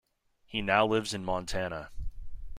He 0.47 0.63
now 0.63 0.87
lives 0.87 1.13
in 1.13 1.23
Montana. 1.23 1.91